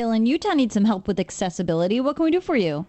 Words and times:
Bill 0.00 0.12
in 0.12 0.24
Utah 0.24 0.54
needs 0.54 0.72
some 0.72 0.86
help 0.86 1.06
with 1.06 1.20
accessibility. 1.20 2.00
What 2.00 2.16
can 2.16 2.24
we 2.24 2.30
do 2.30 2.40
for 2.40 2.56
you? 2.56 2.86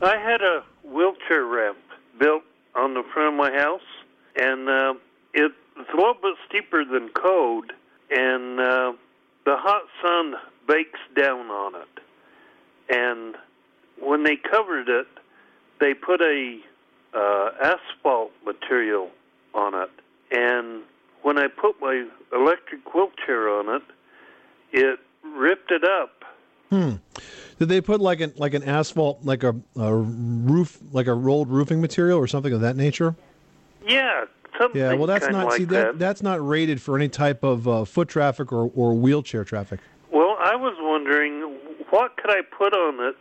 I 0.00 0.16
had 0.16 0.40
a 0.40 0.62
wheelchair 0.84 1.44
ramp 1.46 1.78
built 2.20 2.44
on 2.76 2.94
the 2.94 3.02
front 3.12 3.30
of 3.30 3.34
my 3.34 3.50
house, 3.50 3.80
and 4.36 4.68
uh, 4.68 4.94
it's 5.32 5.52
a 5.76 5.96
little 5.96 6.14
bit 6.14 6.36
steeper 6.48 6.84
than 6.84 7.08
code, 7.08 7.72
and 8.08 8.60
uh, 8.60 8.92
the 9.44 9.56
hot 9.56 9.82
sun 10.00 10.34
bakes 10.68 11.00
down 11.16 11.46
on 11.50 11.74
it. 11.74 11.98
And 12.88 13.34
when 14.00 14.22
they 14.22 14.36
covered 14.36 14.88
it, 14.88 15.08
they 15.80 15.92
put 15.92 16.20
a 16.20 16.60
uh, 17.14 17.50
asphalt 17.60 18.30
material 18.46 19.10
on 19.54 19.74
it, 19.74 19.90
and 20.30 20.84
when 21.22 21.36
I 21.36 21.48
put 21.48 21.80
my 21.80 22.06
electric 22.32 22.94
wheelchair 22.94 23.48
on 23.48 23.74
it, 23.74 23.82
it 24.70 25.00
ripped 25.24 25.72
it 25.72 25.82
up. 25.82 26.23
Hmm. 26.70 26.94
Did 27.58 27.68
they 27.68 27.80
put 27.80 28.00
like 28.00 28.20
an 28.20 28.32
like 28.36 28.54
an 28.54 28.64
asphalt, 28.64 29.20
like 29.22 29.44
a, 29.44 29.54
a 29.76 29.94
roof, 29.94 30.78
like 30.92 31.06
a 31.06 31.14
rolled 31.14 31.48
roofing 31.48 31.80
material 31.80 32.18
or 32.18 32.26
something 32.26 32.52
of 32.52 32.60
that 32.62 32.76
nature? 32.76 33.14
Yeah, 33.86 34.24
something. 34.58 34.80
Yeah. 34.80 34.94
Well, 34.94 35.06
that's 35.06 35.28
not 35.28 35.46
like 35.46 35.58
see 35.58 35.64
that, 35.64 35.98
that's 35.98 36.22
not 36.22 36.46
rated 36.46 36.80
for 36.80 36.96
any 36.96 37.08
type 37.08 37.44
of 37.44 37.68
uh, 37.68 37.84
foot 37.84 38.08
traffic 38.08 38.52
or, 38.52 38.70
or 38.74 38.94
wheelchair 38.94 39.44
traffic. 39.44 39.80
Well, 40.10 40.36
I 40.40 40.56
was 40.56 40.74
wondering 40.80 41.58
what 41.90 42.16
could 42.16 42.30
I 42.30 42.40
put 42.42 42.72
on 42.72 43.08
it? 43.08 43.16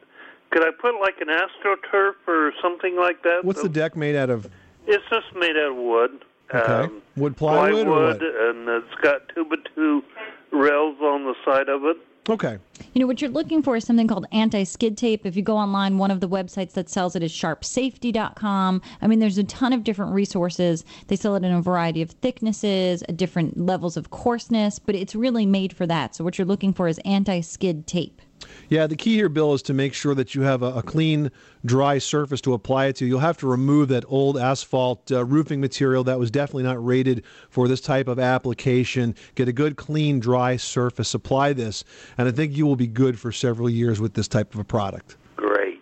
Could 0.49 0.63
I 0.63 0.71
put 0.71 0.99
like 0.99 1.19
an 1.19 1.27
astroturf 1.27 2.13
or 2.27 2.53
something 2.61 2.95
like 2.95 3.23
that? 3.23 3.43
What's 3.43 3.61
the 3.61 3.69
deck 3.69 3.95
made 3.95 4.15
out 4.15 4.29
of? 4.29 4.49
It's 4.87 5.03
just 5.09 5.35
made 5.35 5.57
out 5.57 5.71
of 5.71 5.75
wood. 5.75 6.25
Okay. 6.53 6.73
Um, 6.73 7.01
Wood 7.15 7.37
plywood, 7.37 7.87
or 7.87 8.07
what? 8.07 8.21
and 8.21 8.67
it's 8.67 8.93
got 9.01 9.21
two 9.33 9.45
by 9.45 9.55
two 9.75 10.03
rails 10.51 10.92
on 11.33 11.45
the 11.45 11.51
side 11.51 11.69
of 11.69 11.83
it. 11.85 11.97
Okay. 12.29 12.57
You 12.93 13.01
know, 13.01 13.07
what 13.07 13.21
you're 13.21 13.29
looking 13.29 13.61
for 13.61 13.75
is 13.75 13.83
something 13.83 14.07
called 14.07 14.25
anti 14.31 14.63
skid 14.63 14.97
tape. 14.97 15.25
If 15.25 15.35
you 15.35 15.41
go 15.41 15.57
online, 15.57 15.97
one 15.97 16.09
of 16.09 16.21
the 16.21 16.29
websites 16.29 16.71
that 16.73 16.89
sells 16.89 17.17
it 17.17 17.23
is 17.23 17.33
sharpsafety.com. 17.33 18.81
I 19.01 19.07
mean, 19.07 19.19
there's 19.19 19.37
a 19.37 19.43
ton 19.43 19.73
of 19.73 19.83
different 19.83 20.13
resources. 20.13 20.85
They 21.07 21.17
sell 21.17 21.35
it 21.35 21.43
in 21.43 21.51
a 21.51 21.61
variety 21.61 22.01
of 22.01 22.11
thicknesses, 22.11 23.03
uh, 23.09 23.11
different 23.11 23.57
levels 23.57 23.97
of 23.97 24.09
coarseness, 24.09 24.79
but 24.79 24.95
it's 24.95 25.15
really 25.15 25.45
made 25.45 25.75
for 25.75 25.85
that. 25.87 26.15
So, 26.15 26.23
what 26.23 26.37
you're 26.37 26.47
looking 26.47 26.73
for 26.73 26.87
is 26.87 26.97
anti 26.99 27.41
skid 27.41 27.87
tape. 27.87 28.21
Yeah, 28.69 28.87
the 28.87 28.95
key 28.95 29.15
here, 29.15 29.29
Bill, 29.29 29.53
is 29.53 29.61
to 29.63 29.73
make 29.73 29.93
sure 29.93 30.15
that 30.15 30.35
you 30.35 30.41
have 30.41 30.61
a, 30.61 30.75
a 30.75 30.83
clean, 30.83 31.31
dry 31.65 31.97
surface 31.97 32.41
to 32.41 32.53
apply 32.53 32.87
it 32.87 32.95
to. 32.97 33.05
You'll 33.05 33.19
have 33.19 33.37
to 33.37 33.47
remove 33.47 33.89
that 33.89 34.03
old 34.07 34.37
asphalt 34.37 35.11
uh, 35.11 35.25
roofing 35.25 35.61
material 35.61 36.03
that 36.05 36.19
was 36.19 36.31
definitely 36.31 36.63
not 36.63 36.83
rated 36.83 37.23
for 37.49 37.67
this 37.67 37.81
type 37.81 38.07
of 38.07 38.19
application. 38.19 39.15
Get 39.35 39.47
a 39.47 39.53
good, 39.53 39.75
clean, 39.75 40.19
dry 40.19 40.57
surface. 40.57 41.13
Apply 41.13 41.53
this, 41.53 41.83
and 42.17 42.27
I 42.27 42.31
think 42.31 42.55
you 42.55 42.65
will 42.65 42.75
be 42.75 42.87
good 42.87 43.19
for 43.19 43.31
several 43.31 43.69
years 43.69 43.99
with 44.01 44.13
this 44.13 44.27
type 44.27 44.53
of 44.53 44.59
a 44.59 44.63
product. 44.63 45.17
Great. 45.35 45.81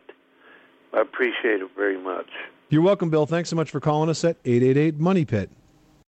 I 0.94 1.02
appreciate 1.02 1.62
it 1.62 1.72
very 1.76 2.02
much. 2.02 2.28
You're 2.70 2.82
welcome, 2.82 3.10
Bill. 3.10 3.26
Thanks 3.26 3.50
so 3.50 3.56
much 3.56 3.70
for 3.70 3.80
calling 3.80 4.10
us 4.10 4.24
at 4.24 4.38
888 4.46 5.00
Money 5.00 5.26
Pit. 5.26 5.50